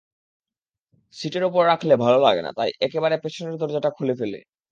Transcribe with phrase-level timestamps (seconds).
[1.15, 4.39] সিটের ওপর রাখলে ভালো লাগে না, তাই একেবারে পেছনের দরজাটা খুলে ফেলে।